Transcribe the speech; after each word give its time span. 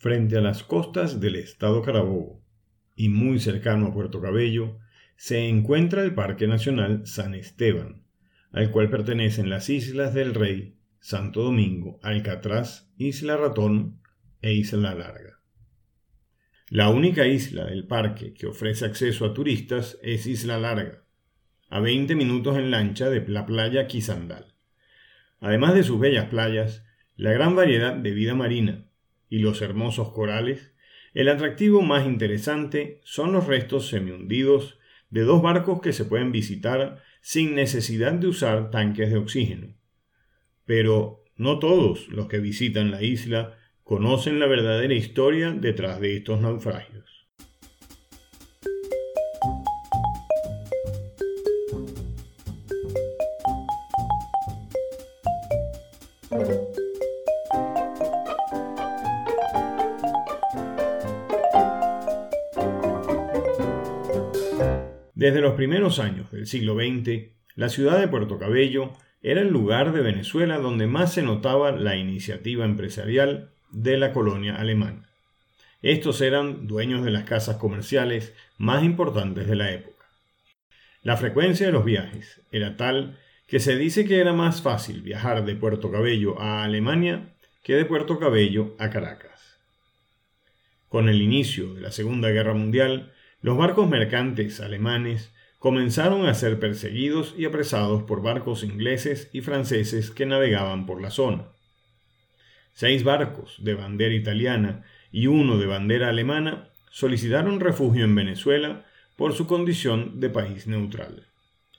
frente 0.00 0.38
a 0.38 0.40
las 0.40 0.62
costas 0.62 1.20
del 1.20 1.36
estado 1.36 1.82
Carabobo 1.82 2.42
y 2.96 3.10
muy 3.10 3.38
cercano 3.38 3.88
a 3.88 3.92
Puerto 3.92 4.22
Cabello, 4.22 4.78
se 5.16 5.46
encuentra 5.46 6.02
el 6.02 6.14
Parque 6.14 6.48
Nacional 6.48 7.06
San 7.06 7.34
Esteban, 7.34 8.02
al 8.50 8.70
cual 8.70 8.88
pertenecen 8.88 9.50
las 9.50 9.68
Islas 9.68 10.14
del 10.14 10.32
Rey, 10.32 10.78
Santo 11.00 11.42
Domingo, 11.42 12.00
Alcatraz, 12.02 12.90
Isla 12.96 13.36
Ratón 13.36 14.00
e 14.40 14.54
Isla 14.54 14.94
Larga. 14.94 15.38
La 16.70 16.88
única 16.88 17.26
isla 17.26 17.66
del 17.66 17.86
parque 17.86 18.32
que 18.32 18.46
ofrece 18.46 18.86
acceso 18.86 19.26
a 19.26 19.34
turistas 19.34 19.98
es 20.02 20.26
Isla 20.26 20.58
Larga, 20.58 21.04
a 21.68 21.78
20 21.78 22.14
minutos 22.14 22.56
en 22.56 22.70
lancha 22.70 23.10
de 23.10 23.28
la 23.28 23.44
playa 23.44 23.86
Quisandal. 23.86 24.54
Además 25.40 25.74
de 25.74 25.82
sus 25.82 26.00
bellas 26.00 26.30
playas, 26.30 26.86
la 27.16 27.32
gran 27.32 27.54
variedad 27.54 27.94
de 27.94 28.12
vida 28.12 28.34
marina 28.34 28.89
y 29.30 29.38
los 29.38 29.62
hermosos 29.62 30.12
corales, 30.12 30.74
el 31.14 31.28
atractivo 31.28 31.80
más 31.80 32.06
interesante 32.06 33.00
son 33.04 33.32
los 33.32 33.46
restos 33.46 33.88
semihundidos 33.88 34.78
de 35.08 35.22
dos 35.22 35.40
barcos 35.40 35.80
que 35.80 35.92
se 35.92 36.04
pueden 36.04 36.30
visitar 36.32 37.02
sin 37.22 37.54
necesidad 37.54 38.12
de 38.12 38.28
usar 38.28 38.70
tanques 38.70 39.10
de 39.10 39.16
oxígeno. 39.16 39.74
Pero 40.66 41.24
no 41.36 41.58
todos 41.58 42.08
los 42.08 42.26
que 42.26 42.38
visitan 42.38 42.90
la 42.90 43.02
isla 43.02 43.56
conocen 43.82 44.38
la 44.38 44.46
verdadera 44.46 44.94
historia 44.94 45.50
detrás 45.52 46.00
de 46.00 46.16
estos 46.16 46.40
naufragios. 46.40 47.09
Desde 65.20 65.42
los 65.42 65.52
primeros 65.52 65.98
años 65.98 66.30
del 66.30 66.46
siglo 66.46 66.76
XX, 66.76 67.28
la 67.54 67.68
ciudad 67.68 68.00
de 68.00 68.08
Puerto 68.08 68.38
Cabello 68.38 68.94
era 69.20 69.42
el 69.42 69.48
lugar 69.48 69.92
de 69.92 70.00
Venezuela 70.00 70.56
donde 70.56 70.86
más 70.86 71.12
se 71.12 71.20
notaba 71.20 71.72
la 71.72 71.94
iniciativa 71.96 72.64
empresarial 72.64 73.50
de 73.70 73.98
la 73.98 74.14
colonia 74.14 74.56
alemana. 74.56 75.10
Estos 75.82 76.22
eran 76.22 76.66
dueños 76.66 77.04
de 77.04 77.10
las 77.10 77.24
casas 77.24 77.58
comerciales 77.58 78.32
más 78.56 78.82
importantes 78.82 79.46
de 79.46 79.56
la 79.56 79.70
época. 79.72 80.06
La 81.02 81.18
frecuencia 81.18 81.66
de 81.66 81.72
los 81.72 81.84
viajes 81.84 82.40
era 82.50 82.78
tal 82.78 83.18
que 83.46 83.60
se 83.60 83.76
dice 83.76 84.06
que 84.06 84.20
era 84.20 84.32
más 84.32 84.62
fácil 84.62 85.02
viajar 85.02 85.44
de 85.44 85.54
Puerto 85.54 85.92
Cabello 85.92 86.40
a 86.40 86.64
Alemania 86.64 87.34
que 87.62 87.74
de 87.74 87.84
Puerto 87.84 88.18
Cabello 88.18 88.74
a 88.78 88.88
Caracas. 88.88 89.58
Con 90.88 91.10
el 91.10 91.20
inicio 91.20 91.74
de 91.74 91.82
la 91.82 91.92
Segunda 91.92 92.30
Guerra 92.30 92.54
Mundial, 92.54 93.12
los 93.42 93.56
barcos 93.56 93.88
mercantes 93.88 94.60
alemanes 94.60 95.32
comenzaron 95.58 96.26
a 96.26 96.34
ser 96.34 96.58
perseguidos 96.58 97.34
y 97.38 97.46
apresados 97.46 98.02
por 98.02 98.22
barcos 98.22 98.62
ingleses 98.62 99.30
y 99.32 99.40
franceses 99.40 100.10
que 100.10 100.26
navegaban 100.26 100.84
por 100.84 101.00
la 101.00 101.10
zona. 101.10 101.46
Seis 102.72 103.02
barcos 103.02 103.56
de 103.62 103.74
bandera 103.74 104.14
italiana 104.14 104.84
y 105.10 105.26
uno 105.26 105.56
de 105.56 105.66
bandera 105.66 106.10
alemana 106.10 106.68
solicitaron 106.90 107.60
refugio 107.60 108.04
en 108.04 108.14
Venezuela 108.14 108.84
por 109.16 109.32
su 109.32 109.46
condición 109.46 110.20
de 110.20 110.28
país 110.28 110.66
neutral. 110.66 111.26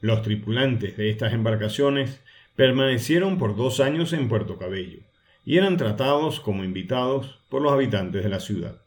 Los 0.00 0.22
tripulantes 0.22 0.96
de 0.96 1.10
estas 1.10 1.32
embarcaciones 1.32 2.20
permanecieron 2.56 3.38
por 3.38 3.56
dos 3.56 3.78
años 3.78 4.12
en 4.12 4.28
Puerto 4.28 4.58
Cabello 4.58 5.00
y 5.44 5.58
eran 5.58 5.76
tratados 5.76 6.40
como 6.40 6.64
invitados 6.64 7.40
por 7.48 7.62
los 7.62 7.72
habitantes 7.72 8.24
de 8.24 8.28
la 8.28 8.40
ciudad 8.40 8.83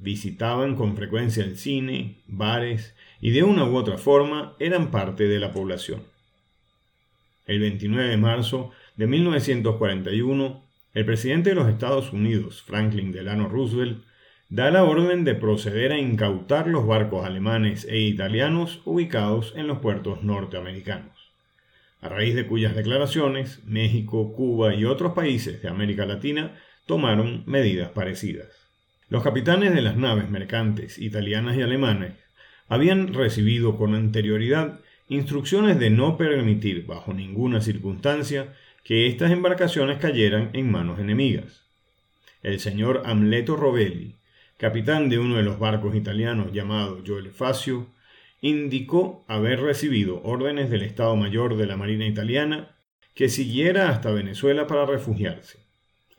visitaban 0.00 0.74
con 0.74 0.96
frecuencia 0.96 1.44
el 1.44 1.56
cine, 1.58 2.16
bares 2.26 2.96
y 3.20 3.30
de 3.30 3.42
una 3.42 3.64
u 3.64 3.76
otra 3.76 3.98
forma 3.98 4.56
eran 4.58 4.90
parte 4.90 5.28
de 5.28 5.38
la 5.38 5.52
población. 5.52 6.02
El 7.46 7.60
29 7.60 8.08
de 8.08 8.16
marzo 8.16 8.70
de 8.96 9.06
1941, 9.06 10.64
el 10.94 11.04
presidente 11.04 11.50
de 11.50 11.56
los 11.56 11.68
Estados 11.68 12.12
Unidos, 12.12 12.62
Franklin 12.62 13.12
Delano 13.12 13.48
Roosevelt, 13.48 14.04
da 14.48 14.70
la 14.70 14.84
orden 14.84 15.24
de 15.24 15.34
proceder 15.34 15.92
a 15.92 15.98
incautar 15.98 16.66
los 16.66 16.86
barcos 16.86 17.24
alemanes 17.24 17.84
e 17.84 17.98
italianos 18.00 18.80
ubicados 18.84 19.52
en 19.54 19.68
los 19.68 19.78
puertos 19.78 20.24
norteamericanos, 20.24 21.32
a 22.00 22.08
raíz 22.08 22.34
de 22.34 22.46
cuyas 22.46 22.74
declaraciones 22.74 23.62
México, 23.64 24.32
Cuba 24.32 24.74
y 24.74 24.86
otros 24.86 25.12
países 25.12 25.62
de 25.62 25.68
América 25.68 26.04
Latina 26.06 26.58
tomaron 26.86 27.44
medidas 27.46 27.90
parecidas. 27.90 28.59
Los 29.10 29.24
capitanes 29.24 29.74
de 29.74 29.82
las 29.82 29.96
naves 29.96 30.30
mercantes 30.30 30.96
italianas 30.96 31.56
y 31.56 31.62
alemanas 31.62 32.12
habían 32.68 33.12
recibido 33.12 33.76
con 33.76 33.96
anterioridad 33.96 34.78
instrucciones 35.08 35.80
de 35.80 35.90
no 35.90 36.16
permitir 36.16 36.86
bajo 36.86 37.12
ninguna 37.12 37.60
circunstancia 37.60 38.54
que 38.84 39.08
estas 39.08 39.32
embarcaciones 39.32 39.98
cayeran 39.98 40.50
en 40.52 40.70
manos 40.70 41.00
enemigas. 41.00 41.66
El 42.44 42.60
señor 42.60 43.02
Amleto 43.04 43.56
Rovelli, 43.56 44.14
capitán 44.56 45.08
de 45.08 45.18
uno 45.18 45.38
de 45.38 45.42
los 45.42 45.58
barcos 45.58 45.96
italianos 45.96 46.52
llamado 46.52 47.02
Joel 47.04 47.32
Facio, 47.32 47.88
indicó 48.40 49.24
haber 49.26 49.60
recibido 49.60 50.22
órdenes 50.22 50.70
del 50.70 50.82
Estado 50.82 51.16
Mayor 51.16 51.56
de 51.56 51.66
la 51.66 51.76
Marina 51.76 52.06
Italiana 52.06 52.76
que 53.16 53.28
siguiera 53.28 53.88
hasta 53.88 54.12
Venezuela 54.12 54.68
para 54.68 54.86
refugiarse 54.86 55.69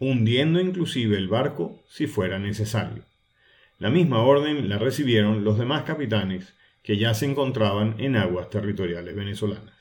hundiendo 0.01 0.59
inclusive 0.59 1.15
el 1.15 1.27
barco 1.27 1.79
si 1.87 2.07
fuera 2.07 2.39
necesario. 2.39 3.03
La 3.77 3.91
misma 3.91 4.23
orden 4.23 4.67
la 4.67 4.79
recibieron 4.79 5.43
los 5.43 5.59
demás 5.59 5.83
capitanes 5.83 6.55
que 6.81 6.97
ya 6.97 7.13
se 7.13 7.27
encontraban 7.27 7.95
en 7.99 8.15
aguas 8.15 8.49
territoriales 8.49 9.15
venezolanas. 9.15 9.75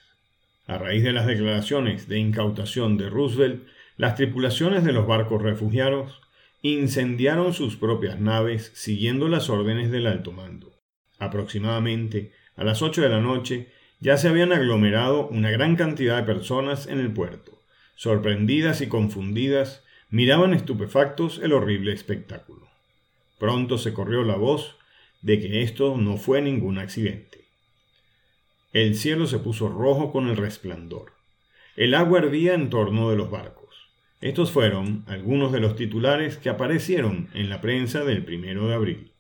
A 0.67 0.77
raíz 0.77 1.05
de 1.05 1.13
las 1.13 1.27
declaraciones 1.27 2.07
de 2.07 2.19
incautación 2.19 2.99
de 2.99 3.09
Roosevelt, 3.09 3.67
las 3.97 4.15
tripulaciones 4.15 4.85
de 4.85 4.93
los 4.93 5.07
barcos 5.07 5.41
refugiados 5.41 6.21
incendiaron 6.61 7.55
sus 7.55 7.77
propias 7.77 8.21
naves 8.21 8.73
siguiendo 8.75 9.27
las 9.27 9.49
órdenes 9.49 9.91
del 9.91 10.07
alto 10.07 10.33
mando. 10.33 10.71
Aproximadamente 11.19 12.33
a 12.57 12.65
las 12.65 12.83
ocho 12.83 13.01
de 13.01 13.09
la 13.09 13.21
noche 13.21 13.69
ya 14.01 14.19
se 14.19 14.29
habían 14.29 14.53
aglomerado 14.53 15.29
una 15.29 15.51
gran 15.51 15.77
cantidad 15.77 16.19
de 16.19 16.25
personas 16.25 16.89
en 16.89 17.01
el 17.01 17.11
puerto, 17.11 17.63
sorprendidas 17.95 18.83
y 18.83 18.87
confundidas 18.89 19.83
miraban 20.11 20.55
estupefactos 20.55 21.39
el 21.39 21.53
horrible 21.53 21.93
espectáculo. 21.93 22.69
Pronto 23.39 23.79
se 23.79 23.95
corrió 23.95 24.23
la 24.25 24.37
voz 24.37 24.77
de 25.23 25.41
que 25.41 25.63
esto 25.63 25.97
no 25.97 26.17
fue 26.17 26.43
ningún 26.43 26.79
accidente. 26.79 27.47
El 28.73 28.95
cielo 28.97 29.27
se 29.27 29.39
puso 29.39 29.69
rojo 29.69 30.13
con 30.13 30.29
el 30.29 30.37
resplandor. 30.37 31.13
El 31.77 31.95
agua 31.95 32.19
hervía 32.19 32.55
en 32.55 32.71
torno 32.71 33.11
de 33.11 33.17
los 33.17 33.31
barcos. 33.31 33.61
Estos 34.21 34.51
fueron 34.51 35.05
algunos 35.07 35.53
de 35.53 35.61
los 35.61 35.77
titulares 35.77 36.37
que 36.37 36.51
aparecieron 36.51 37.31
en 37.33 37.49
la 37.49 37.61
prensa 37.61 38.05
del 38.05 38.25
primero 38.25 38.69
de 38.69 38.75
abril. 38.75 39.13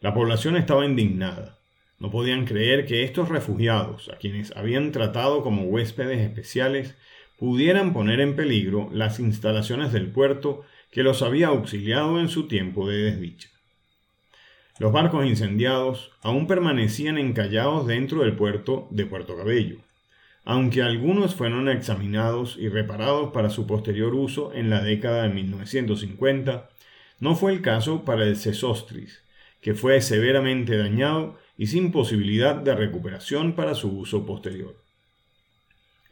La 0.00 0.12
población 0.12 0.56
estaba 0.56 0.84
indignada. 0.84 1.60
No 1.98 2.10
podían 2.10 2.44
creer 2.44 2.86
que 2.86 3.04
estos 3.04 3.28
refugiados, 3.28 4.08
a 4.08 4.16
quienes 4.16 4.54
habían 4.56 4.92
tratado 4.92 5.42
como 5.42 5.62
huéspedes 5.62 6.20
especiales, 6.20 6.96
pudieran 7.38 7.92
poner 7.92 8.20
en 8.20 8.36
peligro 8.36 8.88
las 8.92 9.20
instalaciones 9.20 9.92
del 9.92 10.10
puerto 10.10 10.62
que 10.90 11.02
los 11.02 11.22
había 11.22 11.48
auxiliado 11.48 12.20
en 12.20 12.28
su 12.28 12.46
tiempo 12.46 12.88
de 12.88 12.98
desdicha. 12.98 13.48
Los 14.78 14.92
barcos 14.92 15.24
incendiados 15.26 16.12
aún 16.22 16.46
permanecían 16.46 17.18
encallados 17.18 17.86
dentro 17.86 18.22
del 18.22 18.34
puerto 18.34 18.88
de 18.90 19.06
Puerto 19.06 19.36
Cabello, 19.36 19.78
aunque 20.44 20.82
algunos 20.82 21.34
fueron 21.34 21.68
examinados 21.68 22.56
y 22.58 22.68
reparados 22.68 23.32
para 23.32 23.50
su 23.50 23.66
posterior 23.66 24.14
uso 24.14 24.52
en 24.52 24.70
la 24.70 24.82
década 24.82 25.22
de 25.22 25.30
1950, 25.30 26.70
no 27.20 27.34
fue 27.34 27.52
el 27.52 27.62
caso 27.62 28.04
para 28.04 28.24
el 28.24 28.36
Sesostris, 28.36 29.22
que 29.60 29.74
fue 29.74 30.00
severamente 30.02 30.76
dañado 30.76 31.38
y 31.56 31.68
sin 31.68 31.92
posibilidad 31.92 32.56
de 32.56 32.74
recuperación 32.74 33.54
para 33.54 33.74
su 33.74 33.96
uso 33.96 34.26
posterior. 34.26 34.83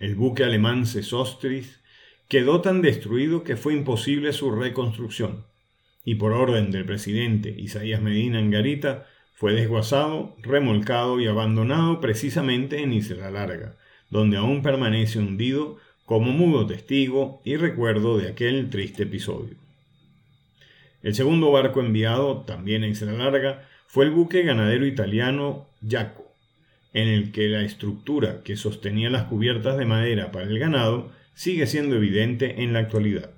El 0.03 0.17
buque 0.17 0.43
alemán 0.43 0.85
Sesostris 0.85 1.79
quedó 2.27 2.61
tan 2.61 2.83
destruido 2.83 3.45
que 3.45 3.57
fue 3.57 3.73
imposible 3.73 4.33
su 4.33 4.51
reconstrucción, 4.51 5.45
y 6.05 6.17
por 6.17 6.33
orden 6.33 6.73
del 6.73 6.85
presidente 6.85 7.55
Isaías 7.57 8.03
Medina 8.03 8.41
en 8.41 8.51
Garita 8.51 9.07
fue 9.37 9.53
desguazado, 9.53 10.35
remolcado 10.43 11.21
y 11.21 11.29
abandonado 11.29 12.01
precisamente 12.01 12.83
en 12.83 12.93
Isla 12.93 13.31
Larga, 13.31 13.77
donde 14.11 14.39
aún 14.39 14.61
permanece 14.61 15.21
hundido 15.21 15.77
como 16.05 16.33
mudo 16.33 16.67
testigo 16.67 17.41
y 17.45 17.55
recuerdo 17.55 18.19
de 18.19 18.29
aquel 18.29 18.71
triste 18.71 19.05
episodio. 19.05 19.55
El 21.05 21.15
segundo 21.15 21.53
barco 21.53 21.79
enviado, 21.79 22.39
también 22.39 22.83
a 22.83 22.89
Isla 22.89 23.13
Larga, 23.13 23.69
fue 23.87 24.07
el 24.07 24.11
buque 24.11 24.43
ganadero 24.43 24.85
italiano 24.85 25.69
Jaco, 25.89 26.22
en 26.95 27.09
el 27.09 27.33
que 27.33 27.49
la 27.49 27.63
estructura 27.63 28.43
que 28.43 28.57
sostenía 28.57 29.11
las 29.11 29.25
cubiertas 29.25 29.79
de 29.79 29.87
madera 29.87 30.31
para 30.31 30.47
el 30.47 30.59
ganado 30.59 31.11
sigue 31.35 31.67
siendo 31.67 31.97
evidente 31.97 32.63
en 32.63 32.73
la 32.73 32.81
actualidad. 32.81 33.31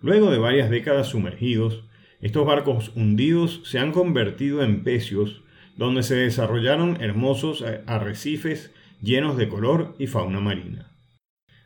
Luego 0.00 0.30
de 0.30 0.38
varias 0.38 0.68
décadas 0.68 1.08
sumergidos, 1.08 1.84
estos 2.20 2.46
barcos 2.46 2.92
hundidos 2.94 3.62
se 3.64 3.78
han 3.78 3.92
convertido 3.92 4.62
en 4.62 4.82
pecios 4.84 5.42
donde 5.76 6.02
se 6.02 6.14
desarrollaron 6.14 7.00
hermosos 7.00 7.64
arrecifes 7.86 8.72
llenos 9.00 9.36
de 9.36 9.48
color 9.48 9.94
y 9.98 10.06
fauna 10.06 10.40
marina. 10.40 10.92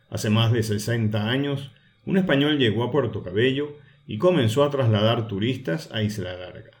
Hace 0.09 0.29
más 0.29 0.53
de 0.53 0.63
60 0.63 1.29
años, 1.29 1.71
un 2.05 2.17
español 2.17 2.57
llegó 2.57 2.83
a 2.83 2.91
Puerto 2.91 3.23
Cabello 3.23 3.75
y 4.07 4.17
comenzó 4.17 4.63
a 4.63 4.69
trasladar 4.69 5.27
turistas 5.27 5.91
a 5.91 6.01
Isla 6.01 6.37
Larga. 6.37 6.76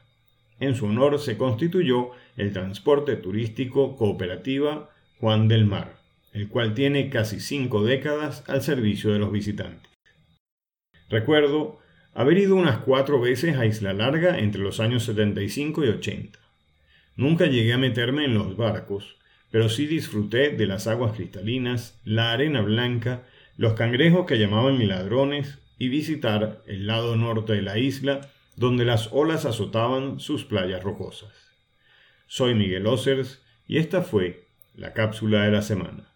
En 0.59 0.75
su 0.75 0.87
honor 0.87 1.19
se 1.19 1.37
constituyó 1.37 2.11
el 2.35 2.51
transporte 2.51 3.15
turístico 3.15 3.95
cooperativa 3.95 4.89
Juan 5.19 5.47
del 5.47 5.65
Mar, 5.65 5.97
el 6.33 6.47
cual 6.47 6.73
tiene 6.73 7.09
casi 7.09 7.39
cinco 7.39 7.83
décadas 7.83 8.43
al 8.47 8.61
servicio 8.61 9.11
de 9.11 9.19
los 9.19 9.31
visitantes. 9.31 9.91
Recuerdo 11.09 11.79
haber 12.13 12.39
ido 12.39 12.55
unas 12.55 12.79
cuatro 12.79 13.21
veces 13.21 13.57
a 13.57 13.65
Isla 13.65 13.93
Larga 13.93 14.39
entre 14.39 14.61
los 14.61 14.79
años 14.79 15.03
75 15.03 15.85
y 15.85 15.89
80. 15.89 16.39
Nunca 17.15 17.45
llegué 17.45 17.73
a 17.73 17.77
meterme 17.77 18.25
en 18.25 18.33
los 18.33 18.57
barcos, 18.57 19.17
pero 19.51 19.69
sí 19.69 19.85
disfruté 19.87 20.49
de 20.49 20.65
las 20.65 20.87
aguas 20.87 21.15
cristalinas, 21.15 21.99
la 22.03 22.31
arena 22.31 22.61
blanca, 22.61 23.23
los 23.55 23.73
cangrejos 23.73 24.25
que 24.25 24.37
llamaban 24.37 24.85
ladrones 24.87 25.59
y 25.79 25.89
visitar 25.89 26.63
el 26.67 26.87
lado 26.87 27.15
norte 27.15 27.53
de 27.53 27.61
la 27.61 27.77
isla 27.77 28.29
donde 28.57 28.85
las 28.85 29.09
olas 29.13 29.45
azotaban 29.45 30.19
sus 30.19 30.43
playas 30.43 30.83
rocosas. 30.83 31.31
Soy 32.25 32.55
Miguel 32.55 32.87
Osers 32.87 33.43
y 33.67 33.77
esta 33.77 34.01
fue 34.01 34.49
la 34.73 34.93
cápsula 34.93 35.43
de 35.43 35.51
la 35.51 35.61
semana. 35.61 36.11